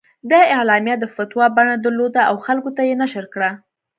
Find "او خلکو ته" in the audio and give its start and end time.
2.29-2.81